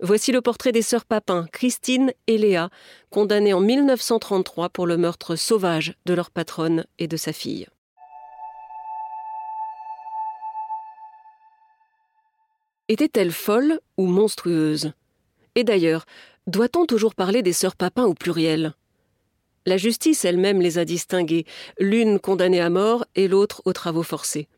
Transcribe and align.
Voici 0.00 0.30
le 0.30 0.40
portrait 0.40 0.70
des 0.70 0.82
sœurs 0.82 1.04
Papin, 1.04 1.48
Christine 1.50 2.12
et 2.28 2.38
Léa, 2.38 2.70
condamnées 3.10 3.52
en 3.52 3.60
1933 3.60 4.68
pour 4.68 4.86
le 4.86 4.96
meurtre 4.96 5.34
sauvage 5.34 5.94
de 6.06 6.14
leur 6.14 6.30
patronne 6.30 6.86
et 7.00 7.08
de 7.08 7.16
sa 7.16 7.32
fille. 7.32 7.66
Était-elle 12.86 13.32
folle 13.32 13.80
ou 13.96 14.06
monstrueuse 14.06 14.92
Et 15.56 15.64
d'ailleurs, 15.64 16.06
doit-on 16.46 16.86
toujours 16.86 17.16
parler 17.16 17.42
des 17.42 17.52
sœurs 17.52 17.74
Papin 17.74 18.04
au 18.04 18.14
pluriel? 18.14 18.74
La 19.66 19.76
justice 19.76 20.24
elle-même 20.24 20.62
les 20.62 20.78
a 20.78 20.84
distinguées, 20.84 21.44
l'une 21.80 22.20
condamnée 22.20 22.60
à 22.60 22.70
mort 22.70 23.04
et 23.16 23.26
l'autre 23.26 23.62
aux 23.64 23.72
travaux 23.72 24.04
forcés. 24.04 24.48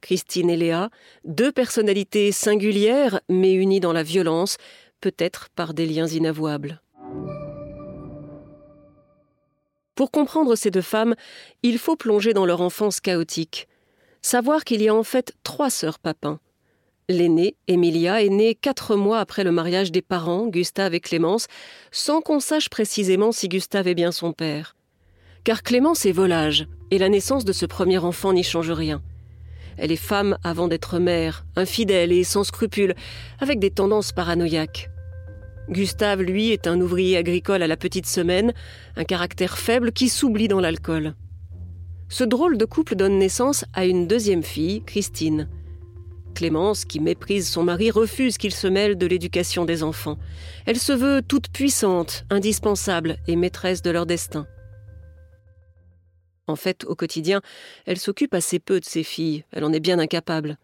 Christine 0.00 0.50
et 0.50 0.56
Léa, 0.56 0.90
deux 1.24 1.52
personnalités 1.52 2.32
singulières 2.32 3.20
mais 3.28 3.52
unies 3.52 3.80
dans 3.80 3.92
la 3.92 4.02
violence, 4.02 4.56
peut-être 5.00 5.48
par 5.54 5.74
des 5.74 5.86
liens 5.86 6.06
inavouables. 6.06 6.80
Pour 9.94 10.10
comprendre 10.10 10.56
ces 10.56 10.70
deux 10.70 10.80
femmes, 10.80 11.14
il 11.62 11.78
faut 11.78 11.96
plonger 11.96 12.32
dans 12.32 12.46
leur 12.46 12.60
enfance 12.60 13.00
chaotique, 13.00 13.68
savoir 14.22 14.64
qu'il 14.64 14.82
y 14.82 14.88
a 14.88 14.94
en 14.94 15.02
fait 15.02 15.34
trois 15.42 15.70
sœurs 15.70 15.98
Papin, 15.98 16.40
L'aînée, 17.10 17.56
Emilia, 17.66 18.22
est 18.22 18.28
née 18.28 18.54
quatre 18.54 18.94
mois 18.94 19.18
après 19.18 19.42
le 19.42 19.50
mariage 19.50 19.90
des 19.90 20.00
parents, 20.00 20.46
Gustave 20.46 20.94
et 20.94 21.00
Clémence, 21.00 21.48
sans 21.90 22.20
qu'on 22.20 22.38
sache 22.38 22.68
précisément 22.68 23.32
si 23.32 23.48
Gustave 23.48 23.88
est 23.88 23.96
bien 23.96 24.12
son 24.12 24.32
père. 24.32 24.76
Car 25.42 25.64
Clémence 25.64 26.06
est 26.06 26.12
volage, 26.12 26.68
et 26.92 26.98
la 26.98 27.08
naissance 27.08 27.44
de 27.44 27.52
ce 27.52 27.66
premier 27.66 27.98
enfant 27.98 28.32
n'y 28.32 28.44
change 28.44 28.70
rien. 28.70 29.02
Elle 29.80 29.92
est 29.92 29.96
femme 29.96 30.36
avant 30.44 30.68
d'être 30.68 30.98
mère, 30.98 31.46
infidèle 31.56 32.12
et 32.12 32.22
sans 32.22 32.44
scrupules, 32.44 32.94
avec 33.38 33.58
des 33.58 33.70
tendances 33.70 34.12
paranoïaques. 34.12 34.90
Gustave, 35.70 36.20
lui, 36.20 36.50
est 36.50 36.66
un 36.66 36.78
ouvrier 36.82 37.16
agricole 37.16 37.62
à 37.62 37.66
la 37.66 37.78
petite 37.78 38.06
semaine, 38.06 38.52
un 38.96 39.04
caractère 39.04 39.56
faible 39.56 39.92
qui 39.92 40.10
s'oublie 40.10 40.48
dans 40.48 40.60
l'alcool. 40.60 41.14
Ce 42.10 42.24
drôle 42.24 42.58
de 42.58 42.66
couple 42.66 42.94
donne 42.94 43.18
naissance 43.18 43.64
à 43.72 43.86
une 43.86 44.06
deuxième 44.06 44.42
fille, 44.42 44.82
Christine. 44.82 45.48
Clémence, 46.34 46.84
qui 46.84 47.00
méprise 47.00 47.48
son 47.48 47.62
mari, 47.62 47.90
refuse 47.90 48.36
qu'il 48.36 48.52
se 48.52 48.66
mêle 48.66 48.98
de 48.98 49.06
l'éducation 49.06 49.64
des 49.64 49.82
enfants. 49.82 50.18
Elle 50.66 50.78
se 50.78 50.92
veut 50.92 51.22
toute 51.26 51.48
puissante, 51.48 52.26
indispensable 52.28 53.16
et 53.26 53.36
maîtresse 53.36 53.80
de 53.80 53.90
leur 53.90 54.04
destin. 54.04 54.46
En 56.50 56.56
fait, 56.56 56.84
au 56.84 56.96
quotidien, 56.96 57.40
elle 57.86 57.98
s'occupe 57.98 58.34
assez 58.34 58.58
peu 58.58 58.80
de 58.80 58.84
ses 58.84 59.04
filles, 59.04 59.44
elle 59.52 59.62
en 59.62 59.72
est 59.72 59.78
bien 59.78 60.00
incapable. 60.00 60.58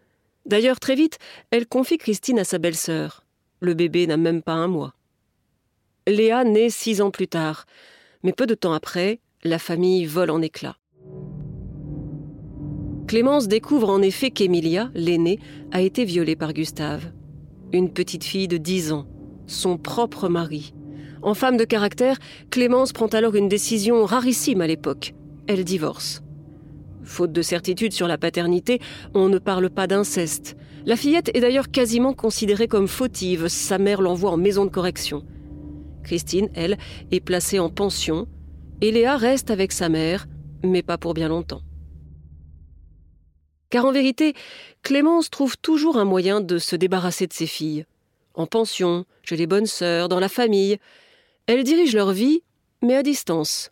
D'ailleurs, 0.45 0.81
très 0.81 0.95
vite, 0.95 1.17
elle 1.49 1.65
confie 1.65 1.97
Christine 1.97 2.39
à 2.39 2.43
sa 2.43 2.57
belle-sœur. 2.57 3.23
Le 3.61 3.73
bébé 3.73 4.05
n'a 4.05 4.17
même 4.17 4.41
pas 4.41 4.53
un 4.53 4.67
mois. 4.67 4.93
Léa 6.05 6.43
naît 6.43 6.69
six 6.69 7.01
ans 7.01 7.09
plus 7.09 7.29
tard, 7.29 7.65
mais 8.21 8.33
peu 8.33 8.45
de 8.45 8.53
temps 8.53 8.73
après, 8.73 9.21
la 9.45 9.59
famille 9.59 10.05
vole 10.05 10.29
en 10.29 10.41
éclats. 10.41 10.75
Clémence 13.07 13.47
découvre 13.47 13.89
en 13.89 14.01
effet 14.01 14.29
qu'Emilia, 14.29 14.91
l'aînée, 14.93 15.39
a 15.71 15.81
été 15.81 16.03
violée 16.03 16.35
par 16.35 16.51
Gustave. 16.51 17.13
Une 17.71 17.93
petite 17.93 18.25
fille 18.25 18.49
de 18.49 18.57
10 18.57 18.91
ans, 18.91 19.07
son 19.47 19.77
propre 19.77 20.27
mari. 20.27 20.73
En 21.21 21.33
femme 21.33 21.55
de 21.55 21.63
caractère, 21.63 22.17
Clémence 22.49 22.91
prend 22.91 23.07
alors 23.07 23.35
une 23.35 23.47
décision 23.47 24.03
rarissime 24.03 24.59
à 24.59 24.67
l'époque. 24.67 25.13
Elle 25.47 25.63
divorce. 25.63 26.21
Faute 27.03 27.31
de 27.31 27.41
certitude 27.41 27.93
sur 27.93 28.07
la 28.07 28.17
paternité, 28.17 28.79
on 29.13 29.29
ne 29.29 29.39
parle 29.39 29.69
pas 29.69 29.87
d'inceste. 29.87 30.57
La 30.85 30.97
fillette 30.97 31.31
est 31.33 31.39
d'ailleurs 31.39 31.71
quasiment 31.71 32.13
considérée 32.13 32.67
comme 32.67 32.87
fautive, 32.87 33.47
sa 33.47 33.77
mère 33.77 34.01
l'envoie 34.01 34.31
en 34.31 34.37
maison 34.37 34.65
de 34.65 34.69
correction. 34.69 35.25
Christine, 36.03 36.49
elle, 36.53 36.77
est 37.11 37.19
placée 37.19 37.59
en 37.59 37.69
pension, 37.69 38.27
et 38.81 38.91
Léa 38.91 39.17
reste 39.17 39.51
avec 39.51 39.71
sa 39.71 39.89
mère, 39.89 40.27
mais 40.63 40.83
pas 40.83 40.97
pour 40.97 41.13
bien 41.13 41.29
longtemps. 41.29 41.61
Car 43.69 43.85
en 43.85 43.91
vérité, 43.91 44.33
Clémence 44.81 45.29
trouve 45.29 45.57
toujours 45.57 45.97
un 45.97 46.05
moyen 46.05 46.39
de 46.41 46.57
se 46.57 46.75
débarrasser 46.75 47.27
de 47.27 47.33
ses 47.33 47.47
filles. 47.47 47.85
En 48.33 48.47
pension, 48.47 49.05
chez 49.23 49.35
les 49.35 49.47
bonnes 49.47 49.65
sœurs, 49.65 50.09
dans 50.09 50.19
la 50.19 50.29
famille. 50.29 50.77
Elle 51.47 51.63
dirige 51.63 51.93
leur 51.93 52.11
vie, 52.11 52.43
mais 52.81 52.95
à 52.95 53.03
distance. 53.03 53.71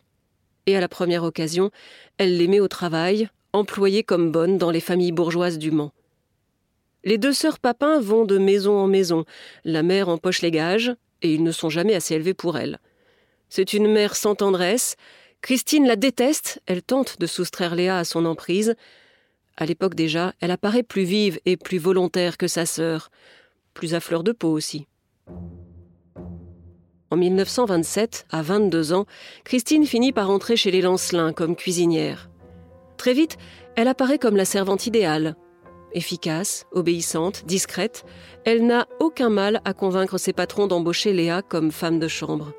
Et 0.66 0.76
à 0.76 0.80
la 0.80 0.88
première 0.88 1.24
occasion, 1.24 1.70
elle 2.18 2.36
les 2.36 2.48
met 2.48 2.60
au 2.60 2.68
travail, 2.68 3.28
employées 3.52 4.02
comme 4.02 4.32
bonnes 4.32 4.58
dans 4.58 4.70
les 4.70 4.80
familles 4.80 5.12
bourgeoises 5.12 5.58
du 5.58 5.70
Mans. 5.70 5.92
Les 7.04 7.18
deux 7.18 7.32
sœurs 7.32 7.60
Papin 7.60 8.00
vont 8.00 8.24
de 8.24 8.36
maison 8.36 8.76
en 8.76 8.88
maison. 8.88 9.24
La 9.64 9.82
mère 9.82 10.08
empoche 10.08 10.42
les 10.42 10.50
gages, 10.50 10.92
et 11.22 11.32
ils 11.32 11.44
ne 11.44 11.52
sont 11.52 11.70
jamais 11.70 11.94
assez 11.94 12.14
élevés 12.14 12.34
pour 12.34 12.58
elle. 12.58 12.80
C'est 13.48 13.72
une 13.72 13.90
mère 13.90 14.16
sans 14.16 14.34
tendresse. 14.34 14.96
Christine 15.40 15.86
la 15.86 15.96
déteste, 15.96 16.60
elle 16.66 16.82
tente 16.82 17.20
de 17.20 17.26
soustraire 17.26 17.76
Léa 17.76 17.98
à 17.98 18.04
son 18.04 18.24
emprise, 18.24 18.74
à 19.56 19.64
l'époque 19.64 19.94
déjà, 19.94 20.34
elle 20.40 20.50
apparaît 20.50 20.82
plus 20.82 21.04
vive 21.04 21.40
et 21.46 21.56
plus 21.56 21.78
volontaire 21.78 22.36
que 22.36 22.46
sa 22.46 22.66
sœur, 22.66 23.10
plus 23.72 23.94
à 23.94 24.00
fleur 24.00 24.22
de 24.22 24.32
peau 24.32 24.50
aussi. 24.50 24.86
En 27.10 27.16
1927, 27.16 28.26
à 28.30 28.42
22 28.42 28.92
ans, 28.92 29.06
Christine 29.44 29.86
finit 29.86 30.12
par 30.12 30.28
entrer 30.28 30.56
chez 30.56 30.72
les 30.72 30.82
Lancelins 30.82 31.32
comme 31.32 31.54
cuisinière. 31.54 32.28
Très 32.96 33.12
vite, 33.12 33.36
elle 33.76 33.86
apparaît 33.86 34.18
comme 34.18 34.36
la 34.36 34.44
servante 34.44 34.86
idéale. 34.86 35.36
Efficace, 35.92 36.66
obéissante, 36.72 37.44
discrète, 37.46 38.04
elle 38.44 38.66
n'a 38.66 38.88
aucun 38.98 39.30
mal 39.30 39.60
à 39.64 39.72
convaincre 39.72 40.18
ses 40.18 40.32
patrons 40.32 40.66
d'embaucher 40.66 41.12
Léa 41.12 41.42
comme 41.42 41.70
femme 41.70 42.00
de 42.00 42.08
chambre. 42.08 42.52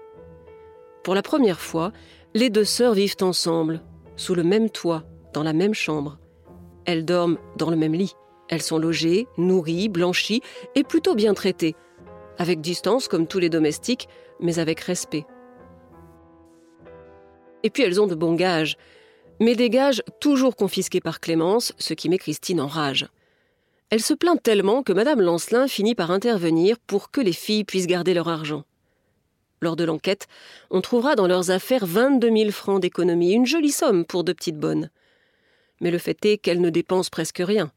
Pour 1.03 1.13
la 1.13 1.21
première 1.21 1.59
fois, 1.59 1.91
les 2.33 2.49
deux 2.49 2.63
sœurs 2.63 2.93
vivent 2.93 3.17
ensemble, 3.21 3.81
sous 4.15 4.33
le 4.33 4.43
même 4.43 4.69
toit, 4.69 5.03
dans 5.33 5.43
la 5.43 5.53
même 5.53 5.73
chambre. 5.73 6.19
Elles 6.85 7.03
dorment 7.03 7.37
dans 7.57 7.69
le 7.69 7.75
même 7.75 7.93
lit. 7.93 8.15
Elles 8.47 8.61
sont 8.61 8.77
logées, 8.77 9.27
nourries, 9.37 9.89
blanchies 9.89 10.41
et 10.75 10.83
plutôt 10.83 11.15
bien 11.15 11.33
traitées. 11.33 11.75
Avec 12.37 12.61
distance 12.61 13.07
comme 13.07 13.27
tous 13.27 13.39
les 13.39 13.49
domestiques, 13.49 14.07
mais 14.39 14.59
avec 14.59 14.79
respect. 14.81 15.25
Et 17.63 17.69
puis 17.69 17.83
elles 17.83 17.99
ont 17.99 18.07
de 18.07 18.15
bons 18.15 18.35
gages. 18.35 18.77
Mais 19.39 19.55
des 19.55 19.69
gages 19.69 20.03
toujours 20.19 20.55
confisqués 20.55 21.01
par 21.01 21.19
Clémence, 21.19 21.73
ce 21.77 21.93
qui 21.93 22.09
met 22.09 22.17
Christine 22.17 22.61
en 22.61 22.67
rage. 22.67 23.07
Elle 23.89 24.01
se 24.01 24.13
plaint 24.13 24.41
tellement 24.41 24.83
que 24.83 24.93
Madame 24.93 25.21
Lancelin 25.21 25.67
finit 25.67 25.95
par 25.95 26.11
intervenir 26.11 26.77
pour 26.79 27.11
que 27.11 27.21
les 27.21 27.33
filles 27.33 27.63
puissent 27.63 27.87
garder 27.87 28.13
leur 28.13 28.27
argent. 28.27 28.63
Lors 29.61 29.75
de 29.75 29.83
l'enquête, 29.83 30.27
on 30.69 30.81
trouvera 30.81 31.15
dans 31.15 31.27
leurs 31.27 31.51
affaires 31.51 31.85
22 31.85 32.35
000 32.35 32.51
francs 32.51 32.81
d'économie, 32.81 33.33
une 33.33 33.45
jolie 33.45 33.71
somme 33.71 34.05
pour 34.05 34.23
deux 34.23 34.33
petites 34.33 34.59
bonnes 34.59 34.89
mais 35.79 35.91
le 35.91 35.97
fait 35.97 36.23
est 36.25 36.37
qu'elles 36.37 36.61
ne 36.61 36.69
dépensent 36.69 37.09
presque 37.11 37.41
rien. 37.43 37.71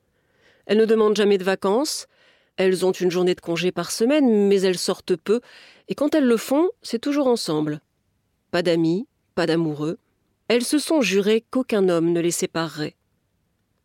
Elles 0.67 0.79
ne 0.79 0.85
demandent 0.85 1.17
jamais 1.17 1.39
de 1.39 1.45
vacances, 1.45 2.07
elles 2.57 2.85
ont 2.85 2.93
une 2.93 3.11
journée 3.11 3.35
de 3.35 3.41
congé 3.41 3.73
par 3.73 3.91
semaine, 3.91 4.49
mais 4.49 4.61
elles 4.63 4.79
sortent 4.79 5.17
peu, 5.17 5.41
et 5.89 5.95
quand 5.95 6.15
elles 6.15 6.27
le 6.27 6.37
font, 6.37 6.71
c'est 6.83 6.99
toujours 6.99 7.27
ensemble. 7.27 7.81
Pas 8.51 8.63
d'amis, 8.63 9.07
pas 9.35 9.47
d'amoureux. 9.47 9.99
Elles 10.49 10.65
se 10.65 10.79
sont 10.79 11.01
jurées 11.01 11.45
qu'aucun 11.51 11.89
homme 11.89 12.13
ne 12.13 12.21
les 12.21 12.31
séparerait. 12.31 12.97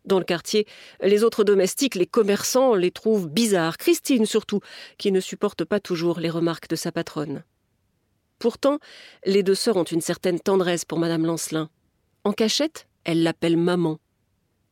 Dans 0.06 0.20
le 0.20 0.26
quartier, 0.26 0.68
les 1.02 1.24
autres 1.24 1.44
domestiques, 1.44 1.96
les 1.96 2.06
commerçants, 2.06 2.76
les 2.76 2.92
trouvent 2.92 3.28
bizarres, 3.28 3.78
Christine 3.78 4.26
surtout, 4.26 4.60
qui 4.98 5.12
ne 5.12 5.20
supporte 5.20 5.64
pas 5.64 5.80
toujours 5.80 6.20
les 6.20 6.30
remarques 6.30 6.70
de 6.70 6.76
sa 6.76 6.92
patronne. 6.92 7.44
Pourtant, 8.38 8.80
les 9.26 9.42
deux 9.42 9.56
sœurs 9.56 9.78
ont 9.78 9.84
une 9.84 10.02
certaine 10.02 10.40
tendresse 10.40 10.86
pour 10.86 11.00
madame 11.00 11.26
Lancelin. 11.26 11.70
En 12.24 12.34
cachette, 12.34 12.88
elle 13.04 13.24
l'appelle 13.24 13.58
maman. 13.58 14.00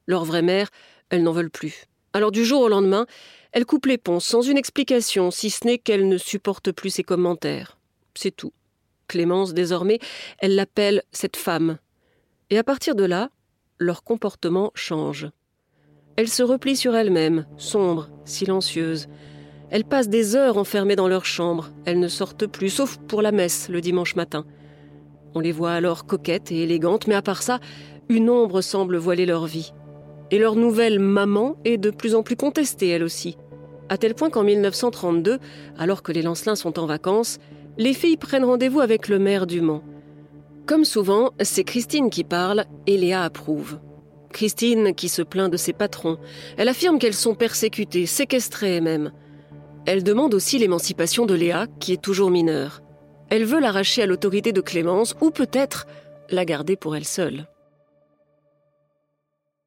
Leur 0.05 0.25
vraie 0.25 0.41
mère, 0.41 0.69
elles 1.09 1.23
n'en 1.23 1.31
veulent 1.31 1.49
plus. 1.49 1.85
Alors 2.13 2.31
du 2.31 2.45
jour 2.45 2.61
au 2.61 2.69
lendemain, 2.69 3.07
elle 3.51 3.65
coupe 3.65 3.87
les 3.87 3.97
ponts 3.97 4.19
sans 4.19 4.41
une 4.41 4.57
explication, 4.57 5.31
si 5.31 5.49
ce 5.49 5.65
n'est 5.65 5.79
qu'elle 5.79 6.07
ne 6.07 6.17
supporte 6.17 6.71
plus 6.71 6.91
ses 6.91 7.03
commentaires. 7.03 7.77
C'est 8.13 8.35
tout. 8.35 8.53
Clémence, 9.07 9.53
désormais, 9.53 9.99
elle 10.37 10.55
l'appelle 10.55 11.03
cette 11.11 11.37
femme. 11.37 11.77
Et 12.51 12.57
à 12.57 12.63
partir 12.63 12.95
de 12.95 13.03
là, 13.03 13.29
leur 13.79 14.03
comportement 14.03 14.71
change. 14.75 15.27
Elle 16.15 16.29
se 16.29 16.43
replie 16.43 16.75
sur 16.75 16.95
elle-même, 16.95 17.47
sombre, 17.57 18.09
silencieuse. 18.25 19.07
Elles 19.71 19.85
passent 19.85 20.09
des 20.09 20.35
heures 20.35 20.57
enfermées 20.57 20.95
dans 20.95 21.07
leur 21.07 21.25
chambre. 21.25 21.71
Elles 21.85 21.99
ne 21.99 22.07
sortent 22.07 22.45
plus, 22.45 22.69
sauf 22.69 22.97
pour 23.07 23.23
la 23.23 23.31
messe 23.31 23.69
le 23.69 23.81
dimanche 23.81 24.15
matin. 24.15 24.45
On 25.33 25.39
les 25.39 25.51
voit 25.51 25.73
alors 25.73 26.05
coquettes 26.05 26.51
et 26.51 26.61
élégantes, 26.61 27.07
mais 27.07 27.15
à 27.15 27.23
part 27.23 27.41
ça, 27.41 27.59
une 28.07 28.29
ombre 28.29 28.61
semble 28.61 28.97
voiler 28.97 29.25
leur 29.25 29.47
vie. 29.47 29.73
Et 30.33 30.39
leur 30.39 30.55
nouvelle 30.55 30.97
maman 30.97 31.57
est 31.63 31.77
de 31.77 31.91
plus 31.91 32.15
en 32.15 32.23
plus 32.23 32.35
contestée, 32.35 32.87
elle 32.87 33.03
aussi. 33.03 33.37
À 33.87 33.99
tel 33.99 34.15
point 34.15 34.31
qu'en 34.31 34.41
1932, 34.41 35.37
alors 35.77 36.01
que 36.01 36.11
les 36.11 36.23
Lancelins 36.23 36.55
sont 36.55 36.79
en 36.79 36.87
vacances, 36.87 37.37
les 37.77 37.93
filles 37.93 38.17
prennent 38.17 38.43
rendez-vous 38.43 38.79
avec 38.79 39.09
le 39.09 39.19
maire 39.19 39.45
du 39.45 39.61
Mans. 39.61 39.83
Comme 40.65 40.85
souvent, 40.85 41.33
c'est 41.39 41.63
Christine 41.63 42.09
qui 42.09 42.23
parle 42.23 42.65
et 42.87 42.97
Léa 42.97 43.21
approuve. 43.21 43.77
Christine 44.31 44.95
qui 44.95 45.07
se 45.07 45.21
plaint 45.21 45.51
de 45.51 45.57
ses 45.57 45.71
patrons. 45.71 46.17
Elle 46.57 46.69
affirme 46.69 46.97
qu'elles 46.97 47.13
sont 47.13 47.35
persécutées, 47.35 48.07
séquestrées 48.07 48.81
même. 48.81 49.11
Elle 49.85 50.03
demande 50.03 50.33
aussi 50.33 50.57
l'émancipation 50.57 51.27
de 51.27 51.35
Léa, 51.35 51.67
qui 51.79 51.93
est 51.93 52.01
toujours 52.01 52.31
mineure. 52.31 52.81
Elle 53.29 53.45
veut 53.45 53.59
l'arracher 53.59 54.01
à 54.01 54.07
l'autorité 54.07 54.51
de 54.51 54.61
Clémence 54.61 55.15
ou 55.21 55.29
peut-être 55.29 55.85
la 56.31 56.43
garder 56.43 56.75
pour 56.75 56.95
elle 56.95 57.05
seule. 57.05 57.45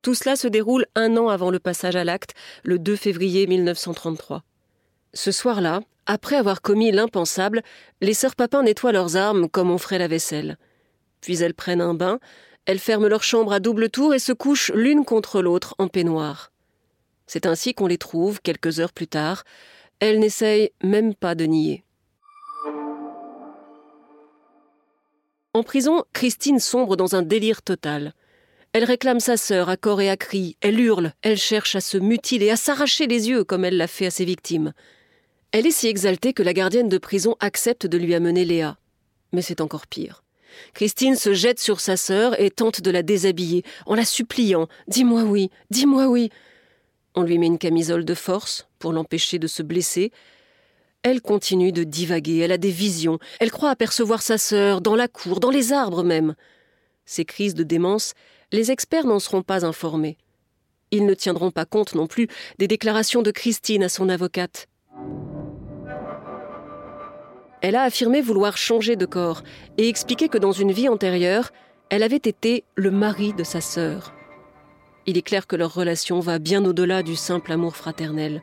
Tout 0.07 0.15
cela 0.15 0.37
se 0.37 0.47
déroule 0.47 0.87
un 0.95 1.17
an 1.17 1.31
avant 1.31 1.51
le 1.51 1.59
passage 1.59 1.97
à 1.97 2.05
l'acte, 2.05 2.35
le 2.63 2.79
2 2.79 2.95
février 2.95 3.49
1933. 3.49 4.45
Ce 5.13 5.33
soir-là, 5.33 5.81
après 6.07 6.37
avoir 6.37 6.63
commis 6.63 6.93
l'impensable, 6.93 7.65
les 8.01 8.15
sœurs 8.15 8.37
Papin 8.37 8.63
nettoient 8.63 8.93
leurs 8.93 9.17
armes 9.17 9.49
comme 9.49 9.69
on 9.69 9.79
ferait 9.79 9.99
la 9.99 10.07
vaisselle. 10.07 10.59
Puis 11.21 11.43
elles 11.43 11.55
prennent 11.55 11.81
un 11.81 11.95
bain, 11.95 12.21
elles 12.67 12.79
ferment 12.79 13.09
leur 13.09 13.25
chambre 13.25 13.53
à 13.53 13.59
double 13.59 13.91
tour 13.91 14.15
et 14.15 14.21
se 14.21 14.31
couchent 14.31 14.71
l'une 14.77 15.05
contre 15.05 15.43
l'autre 15.43 15.75
en 15.79 15.89
peignoir. 15.89 16.53
C'est 17.27 17.45
ainsi 17.45 17.75
qu'on 17.75 17.89
les 17.89 17.99
trouve, 17.99 18.41
quelques 18.41 18.79
heures 18.79 18.93
plus 18.93 19.09
tard. 19.09 19.43
Elles 19.99 20.21
n'essayent 20.21 20.71
même 20.85 21.17
pas 21.17 21.35
de 21.35 21.47
nier. 21.47 21.85
En 25.53 25.65
prison, 25.65 26.05
Christine 26.13 26.61
sombre 26.61 26.95
dans 26.95 27.17
un 27.17 27.23
délire 27.23 27.63
total. 27.63 28.15
Elle 28.77 28.85
réclame 28.85 29.21
sa 29.21 29.39
sœur 29.39 29.71
à 29.71 29.79
corps 29.79 30.03
et 30.03 30.11
à 30.11 30.19
cri, 30.19 30.59
elle 30.61 30.79
hurle, 30.79 31.15
elle 31.23 31.39
cherche 31.39 31.75
à 31.77 31.81
se 31.81 31.97
mutiler, 31.97 32.51
à 32.51 32.57
s'arracher 32.57 33.07
les 33.07 33.31
yeux 33.31 33.43
comme 33.43 33.65
elle 33.65 33.79
l'a 33.79 33.87
fait 33.87 34.05
à 34.05 34.11
ses 34.11 34.27
victimes. 34.27 34.75
Elle 35.51 35.67
est 35.67 35.71
si 35.71 35.87
exaltée 35.87 36.35
que 36.35 36.43
la 36.43 36.53
gardienne 36.53 36.91
de 36.91 36.99
prison 36.99 37.37
accepte 37.41 37.87
de 37.87 37.97
lui 37.97 38.15
amener 38.15 38.45
Léa. 38.45 38.77
Mais 39.33 39.41
c'est 39.41 39.63
encore 39.63 39.87
pire. 39.87 40.25
Christine 40.75 41.17
se 41.17 41.33
jette 41.33 41.59
sur 41.59 41.81
sa 41.81 41.97
sœur 41.97 42.39
et 42.39 42.51
tente 42.51 42.83
de 42.83 42.91
la 42.91 43.03
déshabiller, 43.03 43.63
en 43.87 43.95
la 43.95 44.05
suppliant 44.05 44.69
Dis-moi 44.89 45.23
oui, 45.23 45.51
dis-moi 45.71 46.09
oui. 46.09 46.29
On 47.15 47.23
lui 47.23 47.39
met 47.39 47.47
une 47.47 47.57
camisole 47.57 48.05
de 48.05 48.13
force 48.13 48.69
pour 48.79 48.93
l'empêcher 48.93 49.39
de 49.39 49.47
se 49.47 49.63
blesser. 49.63 50.13
Elle 51.03 51.23
continue 51.23 51.73
de 51.73 51.83
divaguer, 51.83 52.41
elle 52.41 52.53
a 52.53 52.59
des 52.59 52.73
visions, 52.73 53.19
elle 53.41 53.51
croit 53.51 53.71
apercevoir 53.71 54.21
sa 54.21 54.37
sœur, 54.37 54.83
dans 54.83 54.97
la 54.97 55.09
cour, 55.09 55.41
dans 55.41 55.51
les 55.51 55.73
arbres 55.73 56.05
même. 56.05 56.35
Ces 57.07 57.25
crises 57.25 57.55
de 57.55 57.63
démence, 57.63 58.13
les 58.53 58.71
experts 58.71 59.07
n'en 59.07 59.19
seront 59.19 59.43
pas 59.43 59.65
informés. 59.65 60.17
Ils 60.91 61.07
ne 61.07 61.15
tiendront 61.15 61.51
pas 61.51 61.65
compte 61.65 61.95
non 61.95 62.07
plus 62.07 62.29
des 62.59 62.69
déclarations 62.69 63.23
de 63.23 63.31
Christine 63.31 63.83
à 63.83 63.89
son 63.89 64.09
avocate. 64.09 64.69
Elle 67.61 67.75
a 67.75 67.83
affirmé 67.83 68.21
vouloir 68.21 68.57
changer 68.57 68.97
de 68.97 69.07
corps 69.07 69.43
et 69.79 69.89
expliqué 69.89 70.29
que 70.29 70.39
dans 70.39 70.53
une 70.53 70.71
vie 70.71 70.89
antérieure, 70.89 71.51
elle 71.89 72.03
avait 72.03 72.17
été 72.17 72.65
le 72.77 72.91
mari 72.91 73.33
de 73.33 73.43
sa 73.43 73.61
sœur. 73.61 74.15
Il 75.07 75.17
est 75.17 75.23
clair 75.23 75.47
que 75.47 75.57
leur 75.57 75.75
relation 75.75 76.21
va 76.21 76.39
bien 76.39 76.65
au-delà 76.65 77.03
du 77.03 77.17
simple 77.17 77.53
amour 77.53 77.77
fraternel. 77.77 78.43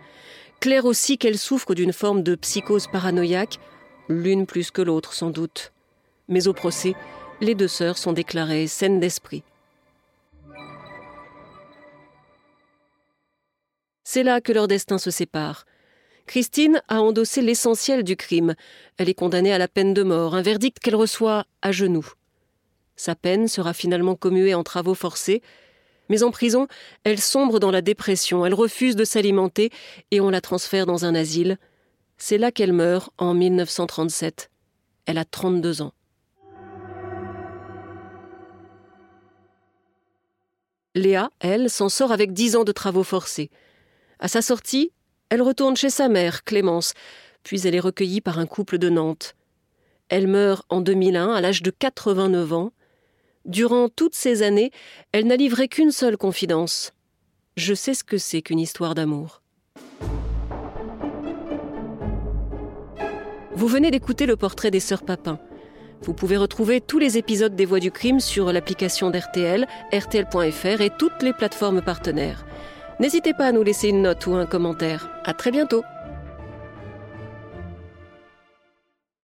Clair 0.59 0.85
aussi 0.85 1.17
qu'elle 1.17 1.37
souffre 1.37 1.75
d'une 1.75 1.93
forme 1.93 2.23
de 2.23 2.35
psychose 2.35 2.87
paranoïaque, 2.87 3.59
l'une 4.09 4.45
plus 4.45 4.71
que 4.71 4.81
l'autre 4.81 5.13
sans 5.13 5.29
doute. 5.29 5.71
Mais 6.27 6.47
au 6.47 6.53
procès, 6.53 6.95
les 7.41 7.55
deux 7.55 7.67
sœurs 7.67 7.97
sont 7.97 8.13
déclarées 8.13 8.67
saines 8.67 8.99
d'esprit. 8.99 9.43
C'est 14.13 14.21
là 14.21 14.41
que 14.41 14.53
leur 14.53 14.67
destin 14.67 14.99
se 14.99 15.09
sépare. 15.09 15.65
Christine 16.27 16.83
a 16.87 17.01
endossé 17.01 17.41
l'essentiel 17.41 18.03
du 18.03 18.15
crime. 18.15 18.53
Elle 18.99 19.09
est 19.09 19.15
condamnée 19.15 19.51
à 19.51 19.57
la 19.57 19.67
peine 19.67 19.95
de 19.95 20.03
mort, 20.03 20.35
un 20.35 20.43
verdict 20.43 20.77
qu'elle 20.77 20.95
reçoit 20.95 21.47
à 21.63 21.71
genoux. 21.71 22.07
Sa 22.95 23.15
peine 23.15 23.47
sera 23.47 23.73
finalement 23.73 24.15
commuée 24.15 24.53
en 24.53 24.61
travaux 24.61 24.93
forcés, 24.93 25.41
mais 26.09 26.21
en 26.21 26.29
prison, 26.29 26.67
elle 27.03 27.19
sombre 27.19 27.59
dans 27.59 27.71
la 27.71 27.81
dépression, 27.81 28.45
elle 28.45 28.53
refuse 28.53 28.95
de 28.95 29.03
s'alimenter 29.03 29.71
et 30.11 30.21
on 30.21 30.29
la 30.29 30.41
transfère 30.41 30.85
dans 30.85 31.05
un 31.05 31.15
asile. 31.15 31.57
C'est 32.19 32.37
là 32.37 32.51
qu'elle 32.51 32.71
meurt 32.71 33.09
en 33.17 33.33
1937. 33.33 34.51
Elle 35.07 35.17
a 35.17 35.25
32 35.25 35.81
ans. 35.81 35.93
Léa, 40.93 41.31
elle, 41.39 41.71
s'en 41.71 41.89
sort 41.89 42.11
avec 42.11 42.31
10 42.31 42.57
ans 42.57 42.63
de 42.63 42.71
travaux 42.71 43.03
forcés. 43.03 43.49
À 44.23 44.29
sa 44.29 44.41
sortie, 44.41 44.93
elle 45.29 45.41
retourne 45.41 45.75
chez 45.75 45.89
sa 45.89 46.07
mère, 46.07 46.45
Clémence, 46.45 46.93
puis 47.43 47.67
elle 47.67 47.75
est 47.75 47.81
recueillie 47.81 48.21
par 48.21 48.39
un 48.39 48.45
couple 48.45 48.77
de 48.77 48.87
Nantes. 48.87 49.35
Elle 50.07 50.27
meurt 50.27 50.65
en 50.69 50.79
2001 50.79 51.33
à 51.33 51.41
l'âge 51.41 51.61
de 51.61 51.71
89 51.71 52.53
ans. 52.53 52.71
Durant 53.43 53.89
toutes 53.89 54.15
ces 54.15 54.41
années, 54.41 54.71
elle 55.11 55.27
n'a 55.27 55.35
livré 55.35 55.67
qu'une 55.67 55.91
seule 55.91 56.15
confidence. 56.15 56.93
Je 57.57 57.73
sais 57.73 57.93
ce 57.93 58.05
que 58.05 58.17
c'est 58.17 58.41
qu'une 58.41 58.61
histoire 58.61 58.95
d'amour. 58.95 59.41
Vous 63.55 63.67
venez 63.67 63.91
d'écouter 63.91 64.25
le 64.25 64.37
portrait 64.37 64.71
des 64.71 64.79
sœurs 64.79 65.03
Papin. 65.03 65.37
Vous 66.01 66.13
pouvez 66.13 66.37
retrouver 66.37 66.79
tous 66.79 66.97
les 66.97 67.17
épisodes 67.17 67.57
des 67.57 67.65
Voix 67.65 67.81
du 67.81 67.91
crime 67.91 68.21
sur 68.21 68.53
l'application 68.53 69.09
d'RTL, 69.09 69.67
rtl.fr 69.93 70.79
et 70.79 70.91
toutes 70.97 71.21
les 71.21 71.33
plateformes 71.33 71.81
partenaires. 71.81 72.45
N'hésitez 72.99 73.33
pas 73.33 73.47
à 73.47 73.51
nous 73.51 73.63
laisser 73.63 73.89
une 73.89 74.03
note 74.03 74.25
ou 74.27 74.35
un 74.35 74.45
commentaire. 74.45 75.09
À 75.25 75.33
très 75.33 75.51
bientôt. 75.51 75.83